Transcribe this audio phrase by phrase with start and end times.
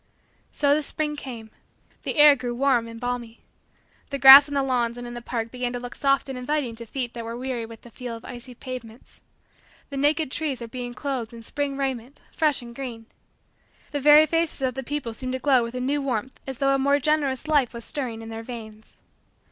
[0.51, 1.51] So the spring came.
[2.01, 3.41] The air grew warm and balmy.
[4.09, 6.73] The grass on the lawns and in the parks began to look soft and inviting
[6.77, 9.21] to feet that were weary with the feel of icy pavements.
[9.91, 13.05] The naked trees were being clothed in spring raiment, fresh and green.
[13.91, 16.73] The very faces of the people seemed to glow with a new warmth as though
[16.73, 18.97] a more generous life was stirring in their veins.